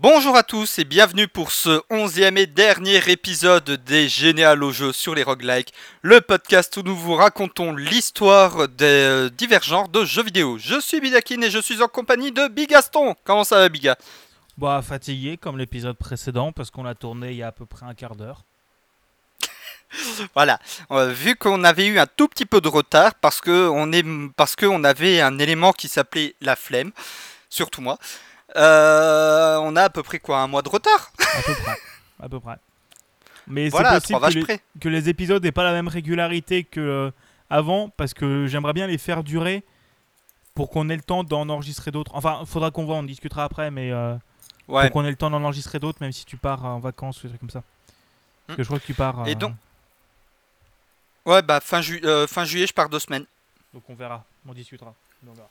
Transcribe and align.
Bonjour 0.00 0.36
à 0.36 0.44
tous 0.44 0.78
et 0.78 0.84
bienvenue 0.84 1.26
pour 1.26 1.50
ce 1.50 1.80
onzième 1.90 2.38
et 2.38 2.46
dernier 2.46 2.98
épisode 3.10 3.68
des 3.84 4.08
Généalogies 4.08 4.92
sur 4.92 5.12
les 5.12 5.24
roguelikes, 5.24 5.72
le 6.02 6.20
podcast 6.20 6.76
où 6.76 6.82
nous 6.82 6.94
vous 6.96 7.16
racontons 7.16 7.74
l'histoire 7.74 8.68
des 8.68 8.84
euh, 8.84 9.28
divers 9.28 9.64
genres 9.64 9.88
de 9.88 10.04
jeux 10.04 10.22
vidéo. 10.22 10.56
Je 10.56 10.78
suis 10.78 11.00
Bidakin 11.00 11.42
et 11.42 11.50
je 11.50 11.58
suis 11.58 11.82
en 11.82 11.88
compagnie 11.88 12.30
de 12.30 12.46
Bigaston. 12.46 13.16
Comment 13.24 13.42
ça 13.42 13.56
va 13.58 13.68
Biga? 13.68 13.96
Bah 14.56 14.82
fatigué 14.86 15.36
comme 15.36 15.58
l'épisode 15.58 15.96
précédent 15.96 16.52
parce 16.52 16.70
qu'on 16.70 16.84
l'a 16.84 16.94
tourné 16.94 17.32
il 17.32 17.38
y 17.38 17.42
a 17.42 17.48
à 17.48 17.52
peu 17.52 17.66
près 17.66 17.84
un 17.84 17.94
quart 17.94 18.14
d'heure. 18.14 18.44
Voilà, 20.34 20.60
Euh, 20.92 21.08
vu 21.08 21.34
qu'on 21.34 21.64
avait 21.64 21.86
eu 21.86 21.98
un 21.98 22.06
tout 22.06 22.28
petit 22.28 22.46
peu 22.46 22.60
de 22.60 22.68
retard 22.68 23.16
parce 23.16 23.40
que 23.40 23.68
on 23.68 23.90
est 23.90 24.04
parce 24.36 24.54
que 24.54 24.66
on 24.66 24.84
avait 24.84 25.20
un 25.20 25.40
élément 25.40 25.72
qui 25.72 25.88
s'appelait 25.88 26.36
la 26.40 26.54
flemme, 26.54 26.92
surtout 27.50 27.80
moi. 27.80 27.98
Euh, 28.56 29.58
on 29.62 29.76
a 29.76 29.84
à 29.84 29.90
peu 29.90 30.02
près 30.02 30.18
quoi 30.18 30.40
un 30.40 30.46
mois 30.46 30.62
de 30.62 30.68
retard? 30.68 31.12
À 31.18 31.42
peu 31.42 31.54
près. 31.54 31.76
à 32.22 32.28
peu 32.28 32.40
près. 32.40 32.56
Mais 33.46 33.68
Voilà, 33.70 33.98
c'est 34.00 34.18
possible 34.18 34.46
que 34.46 34.52
les, 34.52 34.60
que 34.80 34.88
les 34.88 35.08
épisodes 35.08 35.42
n'aient 35.42 35.52
pas 35.52 35.64
la 35.64 35.72
même 35.72 35.88
régularité 35.88 36.64
que 36.64 36.80
euh, 36.80 37.10
avant 37.50 37.88
parce 37.90 38.12
que 38.14 38.46
j'aimerais 38.46 38.72
bien 38.74 38.86
les 38.86 38.98
faire 38.98 39.22
durer 39.24 39.62
pour 40.54 40.68
qu'on 40.70 40.88
ait 40.90 40.96
le 40.96 41.02
temps 41.02 41.24
d'en 41.24 41.48
enregistrer 41.48 41.90
d'autres. 41.90 42.10
Enfin, 42.14 42.42
faudra 42.46 42.70
qu'on 42.70 42.84
voit, 42.84 42.96
on 42.96 43.02
discutera 43.04 43.44
après, 43.44 43.70
mais 43.70 43.90
euh, 43.92 44.14
Ouais. 44.66 44.82
pour 44.82 44.92
qu'on 45.00 45.04
ait 45.06 45.10
le 45.10 45.16
temps 45.16 45.30
d'en 45.30 45.42
enregistrer 45.44 45.78
d'autres, 45.78 45.96
même 46.02 46.12
si 46.12 46.26
tu 46.26 46.36
pars 46.36 46.62
en 46.64 46.78
vacances 46.78 47.18
ou 47.20 47.22
des 47.22 47.28
trucs 47.30 47.40
comme 47.40 47.48
ça. 47.48 47.62
Parce 48.46 48.56
que 48.58 48.62
je 48.62 48.68
crois 48.68 48.78
que 48.78 48.84
tu 48.84 48.92
pars. 48.92 49.26
Et 49.26 49.34
donc- 49.34 49.54
Ouais, 51.24 51.40
bah 51.40 51.60
fin, 51.60 51.80
ju- 51.80 52.02
fin 52.28 52.44
juillet, 52.44 52.66
je 52.66 52.74
pars 52.74 52.88
deux 52.90 52.98
semaines. 52.98 53.24
donc 53.72 53.82
on 53.88 53.94
verra, 53.94 54.24
on 54.46 54.52
discutera. 54.52 54.92
On 55.26 55.32
verra. 55.32 55.48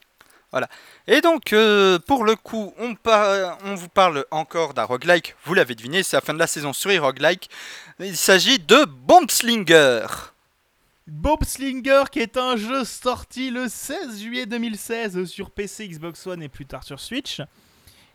Et 1.08 1.22
donc, 1.22 1.54
euh, 1.54 2.00
pour 2.00 2.24
le 2.26 2.36
coup, 2.36 2.74
on, 2.80 2.96
par- 2.96 3.58
on 3.66 3.76
vous 3.76 3.90
parle 3.90 4.26
encore 4.32 4.74
d'un 4.74 4.86
roguelike. 4.86 5.36
Vous 5.46 5.54
l'avez 5.54 5.76
deviné, 5.76 6.04
c'est 6.04 6.16
la 6.18 6.22
fin 6.22 6.34
de 6.34 6.40
la 6.40 6.48
saison 6.48 6.74
sur 6.74 6.90
les 6.90 7.00
roguelikes. 7.00 7.50
Il 8.00 8.18
s'agit 8.18 8.60
de 8.60 8.86
Bombslinger. 8.86 10.08
Bob 11.08 11.46
Slinger, 11.46 12.04
qui 12.12 12.20
est 12.20 12.36
un 12.36 12.58
jeu 12.58 12.84
sorti 12.84 13.50
le 13.50 13.70
16 13.70 14.20
juillet 14.22 14.46
2016 14.46 15.24
sur 15.24 15.52
PC, 15.52 15.88
Xbox 15.88 16.28
One 16.28 16.44
et 16.44 16.50
plus 16.50 16.66
tard 16.66 16.84
sur 16.84 17.00
Switch. 17.00 17.40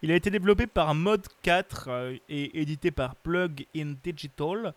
Il 0.02 0.10
a 0.10 0.14
été 0.14 0.30
développé 0.30 0.66
par 0.66 0.94
Mod 0.94 1.26
4 1.42 1.84
euh, 1.88 2.16
et 2.28 2.60
édité 2.60 2.90
par 2.90 3.14
Plug 3.16 3.64
in 3.74 3.94
Digital. 4.04 4.74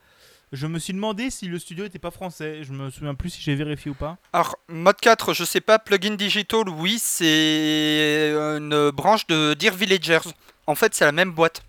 Je 0.52 0.68
me 0.68 0.80
suis 0.80 0.94
demandé 0.94 1.30
si 1.32 1.48
le 1.48 1.60
studio 1.60 1.84
n'était 1.84 2.00
pas 2.00 2.12
français. 2.12 2.64
Je 2.64 2.72
me 2.72 2.90
souviens 2.90 3.16
plus 3.16 3.30
si 3.32 3.42
j'ai 3.42 3.56
vérifié 3.56 3.92
ou 3.92 3.94
pas. 3.96 4.18
Alors, 4.32 4.56
mode 4.70 4.96
4, 4.98 5.34
je 5.34 5.44
sais 5.44 5.60
pas, 5.62 5.80
Plugin 5.80 6.16
Digital, 6.16 6.70
oui, 6.70 6.98
c'est 7.00 8.34
une 8.58 8.92
branche 8.92 9.28
de 9.28 9.54
Dear 9.56 9.74
Villagers. 9.76 10.30
En 10.68 10.76
fait, 10.76 10.94
c'est 10.94 11.06
la 11.06 11.12
même 11.12 11.32
boîte. 11.32 11.64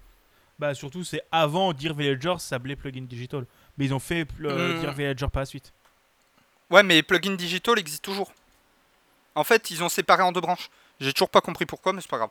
Bah 0.59 0.73
surtout 0.75 1.05
c'est 1.05 1.21
avant 1.31 1.75
Dear 1.75 1.93
Villagers, 1.95 2.37
ça 2.39 2.49
s'appelait 2.51 2.77
Plug 2.77 2.97
in 2.97 3.03
Digital. 3.03 3.45
Mais 3.77 3.85
ils 3.85 3.93
ont 3.93 3.99
fait 3.99 4.27
euh, 4.43 4.77
Hmm. 4.79 4.81
Dear 4.81 4.93
Villager 4.95 5.27
par 5.31 5.41
la 5.43 5.47
suite. 5.47 5.71
Ouais, 6.71 6.83
mais 6.83 7.03
Plugin 7.03 7.35
Digital 7.35 7.79
existe 7.79 8.03
toujours. 8.03 8.33
En 9.35 9.45
fait, 9.45 9.71
ils 9.71 9.83
ont 9.83 9.91
séparé 9.91 10.23
en 10.23 10.33
deux 10.33 10.41
branches. 10.41 10.71
J'ai 10.99 11.13
toujours 11.13 11.29
pas 11.29 11.43
compris 11.43 11.67
pourquoi, 11.67 11.93
mais 11.93 12.01
c'est 12.01 12.11
pas 12.11 12.17
grave. 12.17 12.31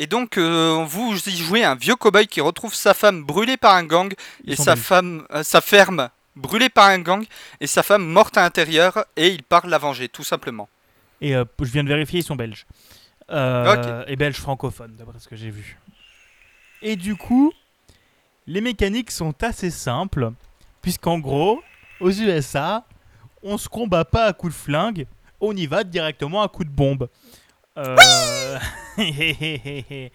Et 0.00 0.06
donc, 0.06 0.38
euh, 0.38 0.84
vous 0.86 1.16
y 1.28 1.36
jouez 1.36 1.64
un 1.64 1.74
vieux 1.74 1.96
cow-boy 1.96 2.28
qui 2.28 2.40
retrouve 2.40 2.72
sa 2.72 2.94
femme 2.94 3.24
brûlée 3.24 3.56
par 3.56 3.74
un 3.74 3.82
gang 3.82 4.14
et 4.46 4.54
sa 4.54 4.76
femme, 4.76 5.26
euh, 5.32 5.42
sa 5.42 5.60
ferme 5.60 6.08
brûlée 6.36 6.68
par 6.68 6.86
un 6.86 7.00
gang 7.00 7.24
et 7.60 7.66
sa 7.66 7.82
femme 7.82 8.06
morte 8.06 8.36
à 8.36 8.42
l'intérieur 8.42 9.04
et 9.16 9.28
il 9.28 9.42
part 9.42 9.66
la 9.66 9.76
venger, 9.76 10.08
tout 10.08 10.22
simplement. 10.22 10.68
Et 11.20 11.34
euh, 11.34 11.44
je 11.60 11.64
viens 11.72 11.82
de 11.82 11.88
vérifier, 11.88 12.20
ils 12.20 12.22
sont 12.22 12.36
belges. 12.36 12.64
Et 13.28 14.16
belges 14.16 14.38
francophones, 14.38 14.94
d'après 14.96 15.18
ce 15.18 15.26
que 15.26 15.34
j'ai 15.34 15.50
vu. 15.50 15.76
Et 16.80 16.94
du 16.94 17.16
coup, 17.16 17.52
les 18.46 18.60
mécaniques 18.60 19.10
sont 19.10 19.34
assez 19.42 19.70
simples, 19.70 20.30
puisqu'en 20.80 21.18
gros, 21.18 21.60
aux 22.00 22.12
USA, 22.12 22.84
on 23.42 23.58
se 23.58 23.68
combat 23.68 24.04
pas 24.04 24.26
à 24.26 24.32
coups 24.32 24.54
de 24.54 24.58
flingue, 24.58 25.06
on 25.40 25.56
y 25.56 25.66
va 25.66 25.82
directement 25.82 26.42
à 26.42 26.48
coups 26.48 26.68
de 26.68 26.74
bombe. 26.74 27.08
Euh, 27.76 27.96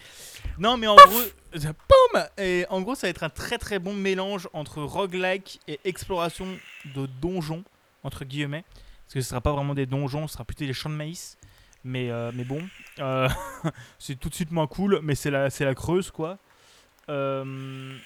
non, 0.58 0.78
mais 0.78 0.88
en 0.88 0.96
gros, 0.96 1.22
boum 1.54 2.24
Et 2.38 2.66
en 2.70 2.82
gros, 2.82 2.96
ça 2.96 3.08
va 3.08 3.10
être 3.12 3.24
un 3.24 3.30
très 3.30 3.58
très 3.58 3.80
bon 3.80 3.94
mélange 3.94 4.50
entre 4.54 4.82
roguelike 4.82 5.60
et 5.68 5.80
exploration 5.86 6.48
de 6.94 7.06
donjons, 7.06 7.64
entre 8.04 8.26
guillemets. 8.26 8.66
Parce 9.06 9.14
que 9.16 9.22
ce 9.22 9.30
sera 9.30 9.42
pas 9.42 9.52
vraiment 9.52 9.74
des 9.74 9.86
donjons, 9.86 10.28
ce 10.28 10.34
sera 10.34 10.44
plutôt 10.44 10.66
des 10.66 10.74
champs 10.74 10.90
de 10.90 10.96
maïs. 10.96 11.38
Mais, 11.86 12.10
euh, 12.12 12.32
mais 12.34 12.46
bon, 12.46 12.62
euh, 13.00 13.28
c'est 14.00 14.20
tout 14.20 14.30
de 14.30 14.36
suite 14.36 14.52
moins 14.52 14.68
cool, 14.68 15.00
mais 15.04 15.16
c'est 15.16 15.32
la, 15.32 15.50
c'est 15.50 15.66
la 15.66 15.76
creuse 15.76 16.12
quoi. 16.12 16.38
Euh, 17.10 17.98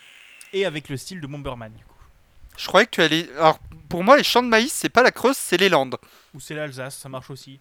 et 0.53 0.65
avec 0.65 0.89
le 0.89 0.97
style 0.97 1.21
de 1.21 1.27
Bomberman 1.27 1.71
du 1.73 1.83
coup. 1.83 1.97
Je 2.57 2.67
croyais 2.67 2.87
que 2.87 2.91
tu 2.91 3.01
allais. 3.01 3.29
Alors, 3.37 3.59
pour 3.87 4.03
moi, 4.03 4.17
les 4.17 4.23
champs 4.23 4.41
de 4.41 4.47
maïs, 4.47 4.73
c'est 4.73 4.89
pas 4.89 5.03
la 5.03 5.11
Creuse, 5.11 5.37
c'est 5.37 5.57
les 5.57 5.69
Landes. 5.69 5.97
Ou 6.33 6.39
c'est 6.39 6.55
l'Alsace, 6.55 6.97
ça 6.97 7.07
marche 7.07 7.29
aussi. 7.29 7.59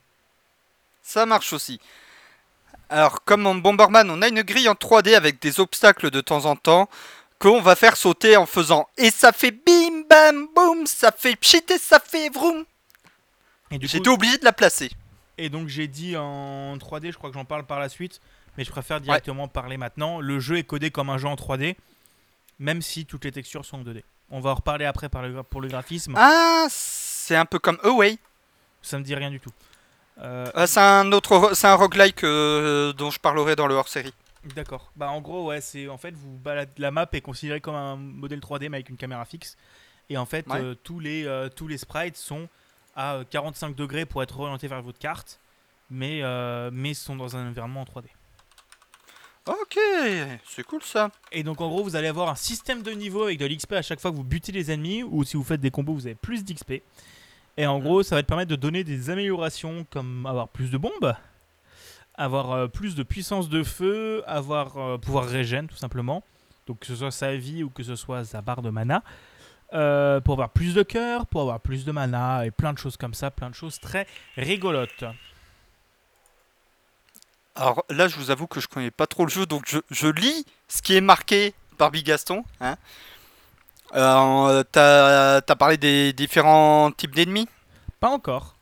Ça 1.02 1.26
marche 1.26 1.52
aussi. 1.52 1.78
Alors, 2.88 3.24
comme 3.24 3.46
en 3.46 3.54
Bomberman, 3.56 4.10
on 4.10 4.22
a 4.22 4.28
une 4.28 4.42
grille 4.42 4.68
en 4.68 4.74
3D 4.74 5.14
avec 5.14 5.40
des 5.40 5.58
obstacles 5.60 6.10
de 6.10 6.20
temps 6.20 6.44
en 6.44 6.56
temps 6.56 6.88
qu'on 7.38 7.60
va 7.60 7.76
faire 7.76 7.96
sauter 7.96 8.36
en 8.36 8.46
faisant 8.46 8.88
et 8.96 9.10
ça 9.10 9.32
fait 9.32 9.50
bim 9.50 10.04
bam 10.08 10.46
boum, 10.54 10.86
ça 10.86 11.12
fait 11.12 11.36
pchit 11.36 11.64
et 11.70 11.78
ça 11.78 12.00
fait 12.00 12.30
vroom. 12.30 12.64
Et 13.70 13.78
du 13.78 13.86
J'étais 13.88 14.08
obligé 14.08 14.38
de 14.38 14.44
la 14.44 14.52
placer. 14.52 14.90
et 15.36 15.50
donc 15.50 15.68
j'ai 15.68 15.86
dit 15.88 16.16
en 16.16 16.76
3D, 16.78 17.12
je 17.12 17.18
crois 17.18 17.28
que 17.30 17.34
j'en 17.34 17.44
parle 17.44 17.66
par 17.66 17.78
la 17.78 17.88
suite, 17.88 18.20
mais 18.56 18.64
je 18.64 18.70
préfère 18.70 19.00
directement 19.00 19.48
parler 19.48 19.76
maintenant. 19.76 20.20
Le 20.20 20.40
jeu 20.40 20.56
est 20.56 20.64
codé 20.64 20.90
comme 20.90 21.10
un 21.10 21.18
jeu 21.18 21.28
en 21.28 21.34
3D, 21.34 21.76
même 22.58 22.80
si 22.80 23.04
toutes 23.04 23.24
les 23.24 23.32
textures 23.32 23.64
sont 23.66 23.80
en 23.80 23.82
2D. 23.82 24.02
On 24.30 24.40
va 24.40 24.50
en 24.50 24.54
reparler 24.54 24.86
après 24.86 25.08
pour 25.08 25.60
le 25.60 25.68
graphisme. 25.68 26.14
Ah, 26.16 26.66
c'est 26.70 27.36
un 27.36 27.44
peu 27.44 27.58
comme 27.58 27.78
Away. 27.82 28.18
Ça 28.80 28.98
me 28.98 29.04
dit 29.04 29.14
rien 29.14 29.30
du 29.30 29.40
tout. 29.40 29.50
Euh, 30.18 30.46
Euh, 30.56 30.66
c'est 30.66 30.80
un 30.80 31.12
autre, 31.12 31.50
c'est 31.54 31.66
un 31.66 31.74
roguelike 31.74 32.24
euh, 32.24 32.92
dont 32.92 33.10
je 33.10 33.18
parlerai 33.18 33.54
dans 33.56 33.66
le 33.66 33.74
hors-série. 33.74 34.14
D'accord. 34.54 34.90
Bah 34.96 35.10
en 35.10 35.20
gros 35.20 35.46
ouais, 35.46 35.60
c'est 35.60 35.88
en 35.88 35.98
fait 35.98 36.14
vous 36.14 36.38
baladez 36.38 36.70
la 36.78 36.90
map 36.92 37.08
est 37.12 37.20
considérée 37.20 37.60
comme 37.60 37.74
un 37.74 37.96
modèle 37.96 38.38
3D 38.38 38.68
mais 38.68 38.76
avec 38.78 38.88
une 38.90 38.96
caméra 38.96 39.24
fixe 39.24 39.56
et 40.08 40.16
en 40.16 40.24
fait 40.26 40.46
Ouais. 40.48 40.60
euh, 40.60 40.74
tous 40.74 41.00
les 41.00 41.26
euh, 41.26 41.48
tous 41.48 41.66
les 41.66 41.78
sprites 41.78 42.16
sont 42.16 42.48
à 42.94 43.16
euh, 43.16 43.24
45 43.28 43.74
degrés 43.74 44.06
pour 44.06 44.22
être 44.22 44.38
orientés 44.38 44.68
vers 44.68 44.82
votre 44.82 45.00
carte 45.00 45.40
mais 45.90 46.20
euh, 46.22 46.70
mais 46.72 46.94
sont 46.94 47.16
dans 47.16 47.36
un 47.36 47.48
environnement 47.48 47.80
en 47.80 47.84
3D. 47.84 48.04
Ok, 49.46 49.78
c'est 50.48 50.64
cool 50.64 50.82
ça. 50.82 51.10
Et 51.32 51.42
donc 51.42 51.60
en 51.60 51.68
gros 51.68 51.82
vous 51.84 51.94
allez 51.96 52.08
avoir 52.08 52.28
un 52.28 52.34
système 52.36 52.82
de 52.82 52.90
niveau 52.92 53.24
avec 53.24 53.38
de 53.38 53.46
l'XP 53.46 53.72
à 53.74 53.82
chaque 53.82 54.00
fois 54.00 54.10
que 54.12 54.16
vous 54.16 54.24
butez 54.24 54.50
les 54.52 54.70
ennemis 54.72 55.02
ou 55.04 55.24
si 55.24 55.36
vous 55.36 55.44
faites 55.44 55.60
des 55.60 55.70
combos 55.70 55.92
vous 55.94 56.06
avez 56.06 56.14
plus 56.16 56.44
d'XP. 56.44 56.82
Et 57.56 57.66
en 57.66 57.78
gros 57.78 58.02
ça 58.02 58.16
va 58.16 58.22
te 58.22 58.28
permettre 58.28 58.50
de 58.50 58.56
donner 58.56 58.84
des 58.84 59.10
améliorations 59.10 59.86
comme 59.90 60.26
avoir 60.26 60.48
plus 60.48 60.70
de 60.70 60.78
bombes, 60.78 61.14
avoir 62.14 62.52
euh, 62.52 62.66
plus 62.68 62.94
de 62.94 63.02
puissance 63.02 63.48
de 63.48 63.62
feu, 63.62 64.22
avoir 64.26 64.76
euh, 64.76 64.98
pouvoir 64.98 65.26
régène 65.26 65.66
tout 65.66 65.76
simplement. 65.76 66.22
Donc 66.66 66.80
que 66.80 66.86
ce 66.86 66.96
soit 66.96 67.10
sa 67.10 67.36
vie 67.36 67.62
ou 67.62 67.70
que 67.70 67.82
ce 67.82 67.96
soit 67.96 68.24
sa 68.24 68.42
barre 68.42 68.62
de 68.62 68.70
mana. 68.70 69.02
Euh, 69.72 70.20
pour 70.20 70.34
avoir 70.34 70.50
plus 70.50 70.74
de 70.74 70.84
cœur, 70.84 71.26
pour 71.26 71.40
avoir 71.40 71.58
plus 71.58 71.84
de 71.84 71.90
mana 71.90 72.46
et 72.46 72.52
plein 72.52 72.72
de 72.72 72.78
choses 72.78 72.96
comme 72.96 73.14
ça, 73.14 73.32
plein 73.32 73.50
de 73.50 73.54
choses 73.54 73.80
très 73.80 74.06
rigolotes. 74.36 75.04
Alors 77.56 77.84
là, 77.90 78.06
je 78.06 78.16
vous 78.16 78.30
avoue 78.30 78.46
que 78.46 78.60
je 78.60 78.68
connais 78.68 78.92
pas 78.92 79.08
trop 79.08 79.24
le 79.24 79.30
jeu, 79.30 79.44
donc 79.44 79.66
je, 79.90 80.06
lis 80.06 80.46
ce 80.68 80.82
qui 80.82 80.94
est 80.94 81.00
marqué 81.00 81.52
par 81.78 81.90
Bigaston. 81.90 82.44
Hein. 82.60 82.76
Euh, 83.94 84.62
T'as 84.72 85.36
as 85.38 85.56
parlé 85.56 85.76
des 85.76 86.12
différents 86.12 86.90
types 86.90 87.14
d'ennemis? 87.14 87.48
Pas 88.00 88.08
encore. 88.08 88.54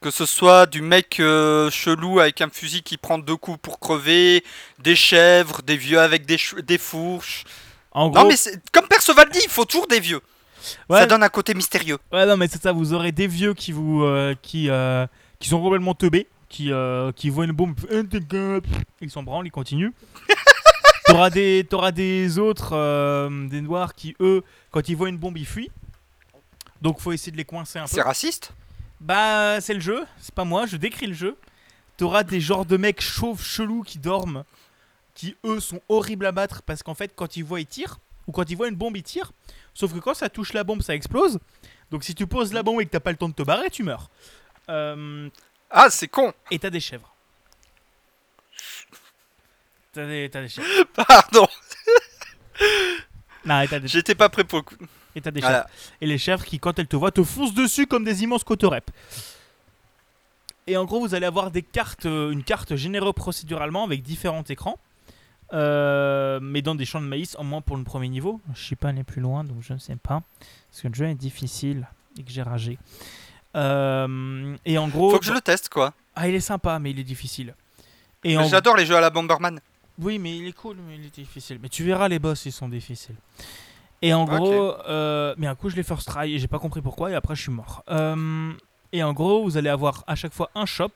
Que 0.00 0.10
ce 0.10 0.26
soit 0.26 0.66
du 0.66 0.82
mec 0.82 1.18
euh, 1.20 1.70
chelou 1.70 2.20
avec 2.20 2.40
un 2.40 2.48
fusil 2.50 2.82
qui 2.82 2.96
prend 2.96 3.18
deux 3.18 3.36
coups 3.36 3.58
pour 3.60 3.80
crever, 3.80 4.44
des 4.78 4.94
chèvres, 4.94 5.62
des 5.62 5.76
vieux 5.76 5.98
avec 6.00 6.26
des, 6.26 6.38
des 6.62 6.78
fourches. 6.78 7.44
En 7.92 8.08
gros, 8.10 8.22
Non 8.22 8.28
mais 8.28 8.34
comme 8.72 8.86
Perceval 8.88 9.30
dit, 9.30 9.40
il 9.42 9.50
faut 9.50 9.64
toujours 9.64 9.86
des 9.86 10.00
vieux. 10.00 10.20
ouais, 10.90 10.98
Ça 11.00 11.06
donne 11.06 11.22
un 11.22 11.28
côté 11.28 11.54
mystérieux. 11.54 11.98
Ouais, 12.12 12.26
non, 12.26 12.36
mais 12.36 12.46
c'est 12.48 12.62
ça, 12.62 12.72
vous 12.72 12.92
aurez 12.92 13.10
des 13.12 13.26
vieux 13.26 13.54
qui 13.54 13.72
vous. 13.72 14.02
euh, 14.04 14.34
qui, 14.42 14.68
qui 15.40 15.48
sont 15.48 15.60
complètement 15.62 15.94
teubés, 15.94 16.28
qui, 16.48 16.70
qui 17.16 17.30
voient 17.30 17.44
une 17.46 17.52
bombe, 17.52 17.74
ils 19.00 19.10
s'en 19.10 19.22
branlent, 19.22 19.46
ils 19.46 19.50
continuent. 19.50 19.92
T'auras 21.06 21.30
des, 21.30 21.66
t'auras 21.68 21.92
des 21.92 22.38
autres, 22.38 22.70
euh, 22.72 23.48
des 23.48 23.60
noirs 23.60 23.94
qui, 23.94 24.16
eux, 24.20 24.42
quand 24.70 24.88
ils 24.88 24.96
voient 24.96 25.08
une 25.08 25.18
bombe, 25.18 25.36
ils 25.38 25.46
fuient. 25.46 25.70
Donc 26.82 27.00
faut 27.00 27.12
essayer 27.12 27.32
de 27.32 27.36
les 27.36 27.44
coincer 27.44 27.78
un 27.78 27.84
peu. 27.84 27.88
C'est 27.88 28.02
raciste? 28.02 28.52
Bah, 29.00 29.60
c'est 29.60 29.74
le 29.74 29.80
jeu, 29.80 30.04
c'est 30.18 30.34
pas 30.34 30.44
moi, 30.44 30.66
je 30.66 30.76
décris 30.76 31.06
le 31.06 31.14
jeu. 31.14 31.36
T'auras 31.96 32.24
des 32.24 32.40
genres 32.40 32.66
de 32.66 32.76
mecs 32.76 33.00
chauves 33.00 33.42
chelous 33.42 33.82
qui 33.82 33.98
dorment, 33.98 34.44
qui 35.14 35.36
eux 35.44 35.60
sont 35.60 35.80
horribles 35.88 36.26
à 36.26 36.32
battre 36.32 36.62
parce 36.62 36.82
qu'en 36.82 36.94
fait, 36.94 37.12
quand 37.14 37.36
ils 37.36 37.44
voient, 37.44 37.60
ils 37.60 37.66
tirent, 37.66 37.98
ou 38.26 38.32
quand 38.32 38.50
ils 38.50 38.56
voient 38.56 38.68
une 38.68 38.74
bombe, 38.76 38.96
ils 38.96 39.02
tirent. 39.02 39.32
Sauf 39.74 39.92
que 39.94 39.98
quand 39.98 40.14
ça 40.14 40.28
touche 40.28 40.52
la 40.52 40.64
bombe, 40.64 40.82
ça 40.82 40.94
explose. 40.94 41.38
Donc 41.90 42.04
si 42.04 42.14
tu 42.14 42.26
poses 42.26 42.52
la 42.52 42.62
bombe 42.62 42.80
et 42.80 42.86
que 42.86 42.90
t'as 42.90 43.00
pas 43.00 43.12
le 43.12 43.16
temps 43.16 43.28
de 43.28 43.34
te 43.34 43.42
barrer, 43.42 43.70
tu 43.70 43.82
meurs. 43.84 44.10
Euh, 44.68 45.28
Ah, 45.70 45.88
c'est 45.90 46.08
con 46.08 46.32
et 46.50 46.58
t'as 46.58 46.70
des 46.70 46.80
chèvres. 46.80 47.14
T'as 49.96 50.06
des, 50.06 50.28
t'as 50.30 50.42
des 50.42 50.48
chefs. 50.48 50.84
Pardon, 50.94 51.46
Non, 53.46 53.60
et 53.62 53.68
t'as 53.68 53.78
des, 53.78 53.88
j'étais 53.88 54.14
pas 54.14 54.28
prêt 54.28 54.44
pour 54.44 54.58
le 54.58 54.62
coup. 54.64 54.74
et 55.14 55.20
t'as 55.22 55.30
des 55.30 55.40
Voilà. 55.40 55.58
chèvres. 55.62 55.68
Et 56.00 56.06
les 56.06 56.18
chèvres 56.18 56.44
qui, 56.44 56.58
quand 56.58 56.78
elles 56.78 56.86
te 56.86 56.96
voient, 56.96 57.12
te 57.12 57.22
foncent 57.22 57.54
dessus 57.54 57.86
comme 57.86 58.04
des 58.04 58.22
immenses 58.22 58.44
cotorep. 58.44 58.90
Et 60.66 60.76
en 60.76 60.84
gros, 60.84 61.00
vous 61.00 61.14
allez 61.14 61.24
avoir 61.26 61.50
des 61.50 61.62
cartes, 61.62 62.06
euh, 62.06 62.30
une 62.30 62.42
carte 62.44 62.76
générée 62.76 63.12
procéduralement 63.14 63.84
avec 63.84 64.02
différents 64.02 64.42
écrans. 64.42 64.78
Euh, 65.52 66.40
mais 66.42 66.60
dans 66.60 66.74
des 66.74 66.84
champs 66.84 67.00
de 67.00 67.06
maïs, 67.06 67.36
au 67.38 67.44
moins 67.44 67.60
pour 67.60 67.76
le 67.76 67.84
premier 67.84 68.08
niveau. 68.08 68.40
Je 68.54 68.62
suis 68.62 68.76
pas 68.76 68.88
allé 68.88 69.02
plus 69.04 69.20
loin, 69.22 69.44
donc 69.44 69.58
je 69.62 69.72
ne 69.72 69.78
sais 69.78 69.96
pas. 69.96 70.22
Parce 70.70 70.82
que 70.82 70.88
le 70.88 70.94
jeu 70.94 71.06
est 71.06 71.14
difficile 71.14 71.86
et 72.18 72.22
que 72.22 72.30
j'ai 72.30 72.42
ragé. 72.42 72.78
Euh, 73.54 74.56
et 74.66 74.76
en 74.76 74.88
gros, 74.88 75.10
Faut 75.12 75.18
que 75.20 75.24
je 75.24 75.32
le 75.32 75.40
teste 75.40 75.68
quoi. 75.70 75.94
ah, 76.16 76.28
il 76.28 76.34
est 76.34 76.40
sympa, 76.40 76.78
mais 76.80 76.90
il 76.90 76.98
est 76.98 77.04
difficile. 77.04 77.54
Et 78.24 78.36
en 78.36 78.42
J'adore 78.48 78.76
les 78.76 78.84
jeux 78.86 78.96
à 78.96 79.00
la 79.00 79.10
Bomberman. 79.10 79.60
Oui, 79.98 80.18
mais 80.18 80.36
il 80.36 80.46
est 80.46 80.52
cool, 80.52 80.76
mais 80.86 80.96
il 80.96 81.06
est 81.06 81.14
difficile. 81.14 81.58
Mais 81.62 81.68
tu 81.68 81.82
verras, 81.84 82.08
les 82.08 82.18
boss, 82.18 82.44
ils 82.46 82.52
sont 82.52 82.68
difficiles. 82.68 83.16
Et 84.02 84.12
en 84.12 84.24
gros, 84.24 84.74
euh, 84.88 85.34
mais 85.38 85.46
un 85.46 85.54
coup, 85.54 85.70
je 85.70 85.76
l'ai 85.76 85.82
first 85.82 86.06
try 86.06 86.34
et 86.34 86.38
j'ai 86.38 86.48
pas 86.48 86.58
compris 86.58 86.82
pourquoi, 86.82 87.10
et 87.10 87.14
après, 87.14 87.34
je 87.34 87.42
suis 87.42 87.52
mort. 87.52 87.82
Euh, 87.90 88.52
et 88.92 89.02
en 89.02 89.12
gros, 89.12 89.42
vous 89.42 89.56
allez 89.56 89.70
avoir 89.70 90.04
à 90.06 90.14
chaque 90.14 90.34
fois 90.34 90.50
un 90.54 90.66
shop 90.66 90.90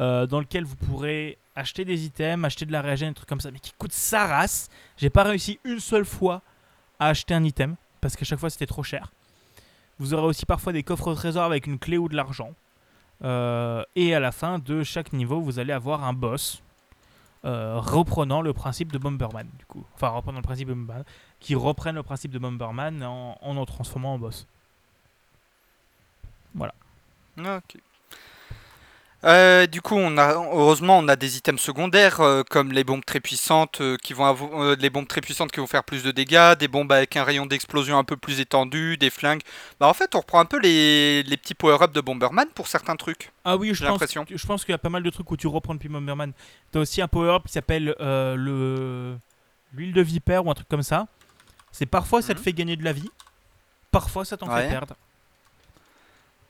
euh, 0.00 0.26
dans 0.26 0.38
lequel 0.38 0.64
vous 0.64 0.76
pourrez 0.76 1.38
acheter 1.56 1.84
des 1.84 2.04
items, 2.04 2.44
acheter 2.44 2.64
de 2.64 2.72
la 2.72 2.80
régène, 2.80 3.08
des 3.08 3.14
trucs 3.14 3.28
comme 3.28 3.40
ça, 3.40 3.50
mais 3.50 3.58
qui 3.58 3.72
coûte 3.76 3.92
sa 3.92 4.26
race. 4.26 4.68
J'ai 4.96 5.10
pas 5.10 5.24
réussi 5.24 5.58
une 5.64 5.80
seule 5.80 6.04
fois 6.04 6.42
à 7.00 7.08
acheter 7.08 7.34
un 7.34 7.42
item 7.42 7.74
parce 8.00 8.14
qu'à 8.14 8.24
chaque 8.24 8.38
fois, 8.38 8.50
c'était 8.50 8.66
trop 8.66 8.84
cher. 8.84 9.12
Vous 9.98 10.14
aurez 10.14 10.26
aussi 10.26 10.46
parfois 10.46 10.72
des 10.72 10.84
coffres 10.84 11.08
au 11.08 11.14
trésor 11.14 11.42
avec 11.42 11.66
une 11.66 11.78
clé 11.78 11.98
ou 11.98 12.08
de 12.08 12.16
l'argent. 12.16 12.52
Et 13.22 14.14
à 14.14 14.20
la 14.20 14.32
fin 14.32 14.58
de 14.58 14.82
chaque 14.82 15.12
niveau, 15.12 15.40
vous 15.40 15.60
allez 15.60 15.72
avoir 15.72 16.02
un 16.02 16.12
boss 16.12 16.62
euh, 17.44 17.78
reprenant 17.78 18.40
le 18.40 18.52
principe 18.52 18.92
de 18.92 18.98
Bomberman, 18.98 19.48
du 19.58 19.64
coup. 19.66 19.84
Enfin, 19.94 20.08
reprenant 20.08 20.38
le 20.38 20.44
principe 20.44 20.68
de 20.68 20.74
Bomberman, 20.74 21.04
qui 21.40 21.54
reprennent 21.54 21.96
le 21.96 22.02
principe 22.02 22.30
de 22.30 22.38
Bomberman 22.38 23.02
en 23.02 23.38
en, 23.40 23.56
en 23.56 23.64
transformant 23.64 24.14
en 24.14 24.18
boss. 24.18 24.46
Ok. 27.38 27.78
Euh, 29.24 29.66
du 29.66 29.80
coup, 29.80 29.94
on 29.94 30.18
a, 30.18 30.32
heureusement, 30.34 30.98
on 30.98 31.06
a 31.06 31.14
des 31.14 31.36
items 31.36 31.60
secondaires 31.60 32.20
euh, 32.20 32.42
comme 32.48 32.72
les 32.72 32.82
bombes 32.82 33.04
très 33.04 33.20
puissantes 33.20 33.80
euh, 33.80 33.96
qui 33.96 34.14
vont 34.14 34.74
les 34.78 34.90
bombes 34.90 35.06
très 35.06 35.20
puissantes 35.20 35.52
qui 35.52 35.60
vont 35.60 35.68
faire 35.68 35.84
plus 35.84 36.02
de 36.02 36.10
dégâts, 36.10 36.54
des 36.58 36.66
bombes 36.66 36.90
avec 36.90 37.16
un 37.16 37.22
rayon 37.22 37.46
d'explosion 37.46 37.98
un 37.98 38.04
peu 38.04 38.16
plus 38.16 38.40
étendu, 38.40 38.96
des 38.96 39.10
flingues. 39.10 39.42
Bah 39.78 39.86
en 39.86 39.94
fait, 39.94 40.14
on 40.16 40.18
reprend 40.18 40.40
un 40.40 40.44
peu 40.44 40.58
les, 40.58 41.22
les 41.22 41.36
petits 41.36 41.54
power-up 41.54 41.92
de 41.92 42.00
Bomberman 42.00 42.48
pour 42.54 42.66
certains 42.66 42.96
trucs. 42.96 43.30
Ah 43.44 43.56
oui, 43.56 43.68
je 43.68 43.74
J'ai 43.74 43.86
pense, 43.86 44.00
je 44.28 44.46
pense 44.46 44.64
qu'il 44.64 44.72
y 44.72 44.74
a 44.74 44.78
pas 44.78 44.88
mal 44.88 45.04
de 45.04 45.10
trucs 45.10 45.30
où 45.30 45.36
tu 45.36 45.46
reprends 45.46 45.74
depuis 45.74 45.88
Bomberman. 45.88 46.32
T'as 46.72 46.80
aussi 46.80 47.00
un 47.00 47.08
power-up 47.08 47.44
qui 47.46 47.52
s'appelle 47.52 47.94
le 48.00 49.16
l'huile 49.74 49.92
de 49.94 50.02
vipère 50.02 50.44
ou 50.44 50.50
un 50.50 50.54
truc 50.54 50.68
comme 50.68 50.82
ça. 50.82 51.06
C'est 51.70 51.86
parfois 51.86 52.20
ça 52.22 52.34
te 52.34 52.38
Mhm. 52.38 52.44
fait 52.44 52.52
gagner 52.52 52.76
de 52.76 52.84
la 52.84 52.92
vie, 52.92 53.10
parfois 53.90 54.24
ça 54.24 54.36
t'en 54.36 54.48
Ouais. 54.52 54.64
fait 54.64 54.68
perdre, 54.68 54.94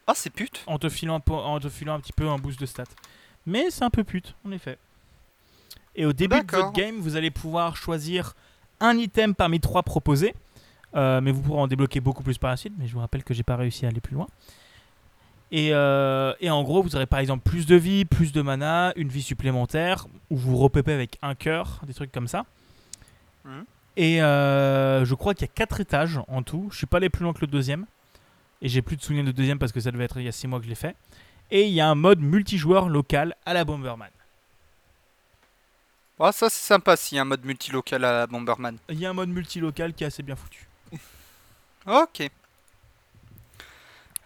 Ah, 0.07 0.13
c'est 0.15 0.31
pute. 0.31 0.65
en 0.67 0.79
te, 0.79 0.89
filant 0.89 1.23
un, 1.27 1.33
en 1.33 1.61
te 1.61 1.69
filant 1.69 1.95
un 1.95 2.01
petit 2.01 2.13
peu 2.13 2.29
un 2.29 2.39
boost 2.39 2.61
de 2.61 2.67
stats. 2.67 2.85
Mais 3.47 3.71
c'est 3.71 3.85
un 3.85 3.91
peu 3.91 4.05
pute, 4.05 4.35
en 4.47 4.53
effet. 4.53 4.79
Et 5.95 6.07
au 6.07 6.13
début 6.13 6.41
de 6.41 6.57
votre 6.57 6.73
game, 6.73 6.97
vous 6.99 7.17
allez 7.17 7.31
pouvoir 7.31 7.77
choisir 7.77 8.35
un 8.81 8.97
item 8.97 9.35
parmi 9.35 9.61
trois 9.61 9.83
proposés. 9.83 10.35
Euh, 10.95 11.21
mais 11.21 11.33
vous 11.33 11.41
pourrez 11.41 11.61
en 11.61 11.67
débloquer 11.67 12.01
beaucoup 12.01 12.23
plus 12.23 12.39
par 12.39 12.51
la 12.51 12.57
suite. 12.57 12.75
Mais 12.79 12.87
je 12.87 12.95
vous 12.95 13.01
rappelle 13.01 13.25
que 13.25 13.35
j'ai 13.35 13.43
pas 13.43 13.57
réussi 13.57 13.87
à 13.87 13.89
aller 13.89 14.01
plus 14.01 14.15
loin. 14.15 14.27
Et, 15.51 15.69
euh, 15.73 16.33
et 16.41 16.51
en 16.51 16.63
gros, 16.63 16.83
vous 16.83 16.97
aurez 16.97 17.07
par 17.07 17.19
exemple 17.19 17.49
plus 17.49 17.67
de 17.67 17.77
vie, 17.77 18.07
plus 18.07 18.33
de 18.33 18.41
mana, 18.41 18.93
une 18.97 19.09
vie 19.09 19.23
supplémentaire, 19.23 20.07
ou 20.31 20.37
vous 20.37 20.57
repépez 20.57 20.95
avec 20.95 21.19
un 21.21 21.35
cœur, 21.35 21.81
des 21.87 21.93
trucs 21.93 22.11
comme 22.11 22.29
ça. 22.29 22.47
Mhm. 23.45 23.65
Et 23.99 24.23
euh, 24.23 25.05
je 25.05 25.15
crois 25.15 25.35
qu'il 25.35 25.47
y 25.47 25.51
a 25.51 25.53
quatre 25.55 25.81
étages 25.81 26.19
en 26.29 26.43
tout. 26.43 26.69
Je 26.71 26.79
suis 26.79 26.87
pas 26.87 26.97
allé 26.97 27.11
plus 27.11 27.25
loin 27.25 27.35
que 27.35 27.43
le 27.43 27.47
deuxième. 27.47 27.85
Et 28.63 28.69
j'ai 28.69 28.81
plus 28.81 28.97
de 28.97 29.03
souvenirs 29.03 29.25
de 29.25 29.33
deuxième 29.33 29.59
parce 29.59 29.73
que 29.73 29.81
ça 29.81 29.91
devait 29.91 30.05
être 30.05 30.19
il 30.19 30.25
y 30.25 30.29
a 30.29 30.33
6 30.33 30.47
mois 30.47 30.59
que 30.61 30.65
je 30.65 30.71
l'ai 30.71 30.77
fait. 30.77 30.97
Et 31.51 31.67
il 31.67 31.73
y 31.75 31.81
a 31.81 31.89
un 31.89 31.95
mode 31.95 32.21
multijoueur 32.21 32.89
local 32.89 33.37
à 33.45 33.53
la 33.53 33.65
Bomberman. 33.65 34.09
Ah, 36.25 36.31
ça, 36.31 36.49
c'est 36.49 36.65
sympa 36.65 36.97
s'il 36.97 37.17
y 37.17 37.19
a 37.19 37.23
un 37.23 37.25
mode 37.25 37.45
multilocal 37.45 38.05
à 38.05 38.13
la 38.13 38.27
Bomberman. 38.29 38.79
Il 38.89 39.01
y 39.01 39.07
a 39.07 39.11
un 39.11 39.13
mode 39.13 39.31
multilocal 39.31 39.93
qui 39.93 40.05
est 40.05 40.07
assez 40.07 40.23
bien 40.23 40.37
foutu. 40.37 40.69
Ok. 41.87 42.31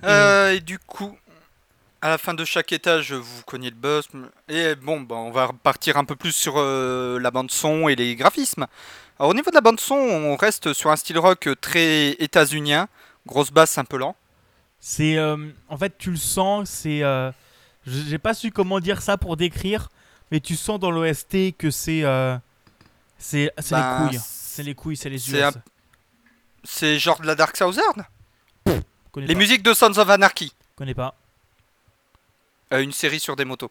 Euh, 0.05 0.53
et 0.53 0.61
du 0.61 0.79
coup, 0.79 1.17
à 2.03 2.11
la 2.11 2.19
fin 2.19 2.35
de 2.35 2.45
chaque 2.45 2.71
étage, 2.73 3.15
vous 3.15 3.43
cognez 3.47 3.71
le 3.71 3.77
boss. 3.77 4.09
Et 4.47 4.75
bon, 4.75 5.01
bah, 5.01 5.15
on 5.17 5.31
va 5.31 5.47
repartir 5.47 5.97
un 5.97 6.05
peu 6.05 6.17
plus 6.17 6.33
sur 6.33 6.57
euh, 6.59 7.19
la 7.19 7.31
bande 7.31 7.51
son 7.51 7.89
et 7.89 7.97
les 7.97 8.15
graphismes. 8.15 8.67
Alors 9.19 9.31
au 9.31 9.35
niveau 9.35 9.51
de 9.51 9.55
la 9.55 9.63
bande 9.63 9.81
son, 9.81 9.95
on 9.95 10.37
reste 10.37 10.75
sur 10.75 10.91
un 10.91 10.97
style 10.97 11.19
rock 11.19 11.49
très 11.63 12.11
états-unien, 12.19 12.89
grosse 13.27 13.51
basse 13.51 13.79
un 13.79 13.85
peu 13.87 13.97
lent. 13.97 14.15
C'est. 14.81 15.17
euh, 15.17 15.37
en 15.69 15.77
fait, 15.77 15.97
tu 15.99 16.11
le 16.11 16.17
sens, 16.17 16.69
c'est. 16.71 17.03
euh, 17.03 17.31
J'ai 17.87 18.19
pas 18.19 18.35
su 18.35 18.51
comment 18.51 18.81
dire 18.81 19.03
ça 19.03 19.17
pour 19.17 19.37
décrire, 19.37 19.89
mais 20.31 20.41
tu 20.41 20.57
sens 20.57 20.79
dans 20.81 20.91
l'OST 20.91 21.53
que 21.57 21.71
c'est. 21.71 22.03
euh, 22.05 22.37
c'est 23.19 23.53
c'est 23.59 23.75
les 23.77 24.09
couilles. 24.09 24.21
C'est 24.23 24.63
les 24.63 24.75
couilles, 24.75 24.97
c'est 24.97 25.11
les 25.11 25.19
c'est 25.19 25.43
un- 25.43 25.53
C'est 26.65 26.99
genre 26.99 27.21
de 27.21 27.27
la 27.27 27.35
Dark 27.35 27.57
Southern 27.57 28.05
Les 29.17 29.27
pas. 29.27 29.35
musiques 29.35 29.63
de 29.63 29.73
Sons 29.75 29.97
of 29.99 30.09
Anarchy. 30.11 30.53
Connais 30.77 30.95
pas. 30.95 31.15
Euh, 32.73 32.81
une 32.83 32.93
série 32.93 33.21
sur 33.21 33.37
des 33.37 33.45
motos. 33.45 33.69